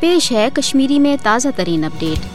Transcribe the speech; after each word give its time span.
پیش 0.00 0.32
ہے 0.32 0.48
کشمیری 0.54 0.98
میں 0.98 1.16
تازہ 1.22 1.48
ترین 1.56 1.84
اپڈیٹ۔ 1.84 2.26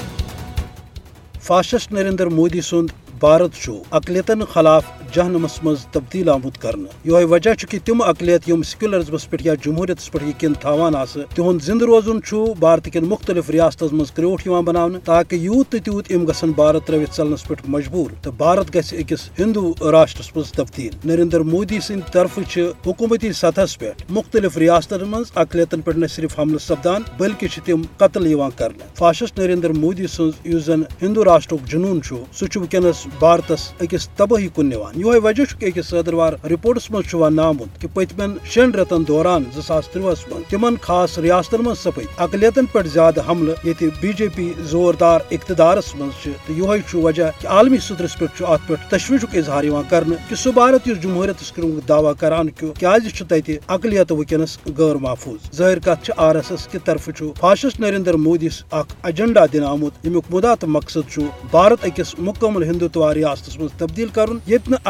فاشسٹ 1.41 1.91
نریندر 1.91 2.27
مودی 2.27 2.61
سند 2.61 2.87
بھارت 3.19 3.69
اقلیتن 3.91 4.45
خلاف 4.45 4.83
جہنمس 5.13 5.63
مز 5.63 5.85
تبدیل 5.91 6.29
آمت 6.29 6.61
کر 6.61 6.75
یہ 7.05 7.25
وجہ 7.29 7.53
کہ 7.69 7.77
تم 7.85 8.01
اقلیت 8.01 8.49
یم 8.49 8.63
سیکولرزمس 8.63 9.29
پہ 9.29 9.37
یا 9.39 9.53
جمہوریت 9.53 10.11
پہ 10.11 10.25
یقین 10.27 10.53
تھوان 10.53 10.93
تہد 11.35 11.63
زند 11.63 11.81
روزن 11.81 12.19
بھارت 12.59 12.89
کن 12.93 13.05
مختلف 13.05 13.49
ریاست 13.49 13.83
مز 13.91 14.11
کروٹ 14.11 14.47
بنا 14.47 14.87
تاکہ 15.03 15.35
یوت 15.35 15.75
تیوت 15.83 16.11
ام 16.15 16.25
گھن 16.25 16.51
بھارت 16.51 16.87
تروت 16.87 17.15
چلنس 17.15 17.47
پہ 17.47 17.53
مجبور۔ 17.67 18.11
تو 18.21 18.31
بھارت 18.31 18.73
گھس 18.73 18.93
اکس 18.93 19.29
ہندو 19.39 19.73
راشٹرس 19.91 20.35
مز 20.35 20.51
تبدیل۔ 20.51 20.95
نریندر 21.05 21.39
مودی 21.39 21.79
سند 21.79 22.11
طرف 22.13 22.39
حکومتی 22.85 23.31
سطح 23.33 23.77
پہ 23.79 23.91
مختلف 24.09 24.57
ریاستن 24.57 25.03
مز 25.07 25.31
اقلیتن 25.35 25.81
پہ 25.81 25.91
نہ 25.97 26.05
صرف 26.05 26.39
حملہ 26.39 26.57
سپدان، 26.57 27.01
بلکہ 27.17 27.47
تم 27.65 27.81
قتل 27.97 28.33
کر 28.55 28.71
فاشسٹ 28.95 29.39
نریندر 29.39 29.69
مودی 29.69 30.07
سن 30.07 30.29
زن 30.59 30.81
ہندو 31.01 31.25
راشٹر 31.25 31.65
جنون 31.65 31.99
سہ 32.01 32.57
ونکس 32.57 33.05
بھارتس 33.19 33.71
اکس 33.81 34.07
تباہی 34.09 34.47
کن 34.55 34.71
یہ 35.01 35.19
وجہ 35.23 35.43
کہ 35.59 35.81
صدروار 35.81 36.33
رپورٹس 36.51 36.89
مز 36.91 37.13
آمت 37.39 37.81
کہ 37.81 37.87
پتم 37.93 38.33
شن 38.43 38.71
رتن 38.71 39.07
دوران 39.07 39.43
زاس 39.55 39.87
تروہس 39.87 40.27
من 40.31 40.41
تم 40.49 40.65
خاص 40.81 41.17
ریاستن 41.19 41.63
من 41.63 41.75
سپد 41.75 42.05
اقلیتن 42.17 42.65
پہ 42.65 42.79
زیادہ 42.87 43.21
حملہ 43.27 43.51
یہ 43.63 43.85
بی 44.01 44.11
جے 44.17 44.27
پی 44.35 44.51
زوردار 44.63 45.21
اقتدارس 45.31 45.93
مز 45.95 46.27
یہ 46.49 46.95
وجہ 46.95 47.29
کہ 47.39 47.47
عالمی 47.47 47.77
صدرس 47.77 48.17
پہ 48.19 48.25
ات 48.43 48.67
پہ 48.67 48.73
تشویش 48.89 49.25
اظہار 49.33 49.63
کرنے 49.89 50.15
کہ 50.29 50.35
سہ 50.35 50.49
بھارت 50.49 50.87
اس 50.87 51.01
جمہوریت 51.03 51.59
دعوی 51.89 52.13
کران 52.19 52.49
کیازِ 52.49 53.11
تتہ 53.19 53.51
اقلیت 53.67 54.11
ونکس 54.11 54.57
غیر 54.77 54.95
محفوظ۔ 54.95 55.49
ظاہر 55.55 55.79
کت 55.79 56.11
آر 56.17 56.35
ایس 56.35 56.51
ایس 56.51 56.67
کہ 56.67 56.79
طرف 56.83 57.09
فاشسٹ 57.39 57.79
نریندر 57.79 58.13
مودیس 58.17 58.63
اخ 58.71 58.95
ایجنڈا 59.03 59.45
دن 59.53 59.63
آمت 59.63 60.05
یوک 60.05 60.25
مدا 60.29 60.53
تو 60.55 60.67
مقصد 60.67 61.19
بھارت 61.51 61.85
اکس 61.85 62.15
مکمل 62.19 62.63
ہندوتوا 62.63 63.13
ریاست 63.13 63.59
مز 63.59 63.69
تبدیل 63.77 64.07
کرن 64.07 64.37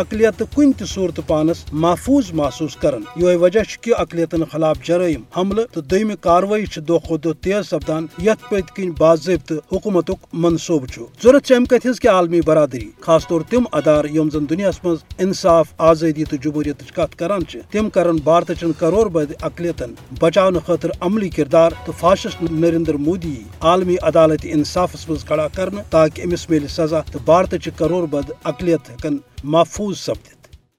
اقلیت 0.01 0.41
کن 0.55 0.71
تہ 0.71 0.85
صورت 0.85 1.19
پانس 1.27 1.63
محفوظ 1.71 2.31
محسوس 2.33 2.75
کران۔ 2.75 3.01
یہ 3.15 3.35
وجہ 3.35 3.59
کہ 3.81 3.93
اقلیتن 3.97 4.43
خلاف 4.51 4.77
جرائم، 4.83 5.21
حملہ 5.37 5.61
تو 5.71 5.81
دم 5.81 6.11
کاروی 6.21 6.63
دہ 6.77 6.97
کھت 7.07 7.23
دہ 7.23 7.33
تیز 7.41 7.69
سپدان 7.69 8.05
یت 8.25 8.49
پت 8.49 8.75
کن 8.75 8.91
باضابطہ 8.97 9.53
حکومت 9.71 10.11
منصوبہ 10.33 11.03
ضرورت 11.23 11.51
امہ 11.51 11.65
کت 11.65 12.01
کہ 12.01 12.07
عالمی 12.09 12.41
برادری، 12.41 12.89
خاص 12.99 13.27
طور 13.27 13.41
تم 13.49 13.63
ادار 13.71 14.05
یم 14.13 14.29
زن 14.29 14.45
دنیا 14.49 14.69
مز 14.83 14.97
انصاف 15.19 15.73
آزادی 15.89 16.23
تو 16.23 16.35
جمہوریت 16.43 16.83
کت 16.95 17.17
کران 17.19 17.43
تم 17.71 17.89
کرن 17.89 18.15
بھارت 18.23 18.51
چن 18.59 18.71
کرور 18.79 19.07
بد 19.07 19.31
اقلیتن 19.41 19.93
بچا 20.19 20.49
خاطر 20.67 20.89
عملی 21.01 21.29
کردار 21.29 21.71
تو 21.85 21.91
فاشسٹ 21.99 22.43
نریندر 22.51 22.95
مودی 23.05 23.35
عالمی 23.61 23.95
عدالت 24.01 24.45
انصاف 24.51 24.95
مز 25.09 25.25
کھڑا 25.25 25.47
کرنا 25.55 25.81
تاکہ 25.89 26.21
امس 26.21 26.49
مل 26.49 26.67
سزا 26.67 27.01
تو 27.11 27.19
بھارت 27.25 27.55
کرور 27.77 28.07
بد 28.07 28.31
اقلیت 28.43 28.89
ہکن 28.89 29.17
محفوظ 29.43 29.90
سپدت 29.95 30.40